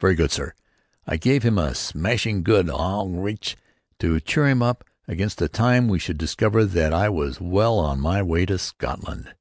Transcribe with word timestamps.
"Very 0.00 0.16
good, 0.16 0.32
sir." 0.32 0.54
I 1.06 1.16
gave 1.16 1.44
him 1.44 1.56
a 1.56 1.72
smashing 1.72 2.42
good 2.42 2.66
Augen 2.68 3.20
Rechts 3.22 3.54
to 4.00 4.18
cheer 4.18 4.48
him 4.48 4.60
up 4.60 4.82
against 5.06 5.38
the 5.38 5.48
time 5.48 5.88
he 5.88 6.00
should 6.00 6.18
discover 6.18 6.64
that 6.64 6.92
I 6.92 7.08
was 7.08 7.40
well 7.40 7.78
on 7.78 8.00
my 8.00 8.20
way 8.20 8.44
to 8.46 8.58
Scotland. 8.58 9.34